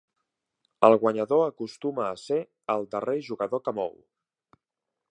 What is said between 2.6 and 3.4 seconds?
el darrer